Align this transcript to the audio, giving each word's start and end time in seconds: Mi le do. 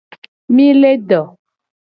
Mi 0.55 0.65
le 0.79 0.89
do. 1.11 1.21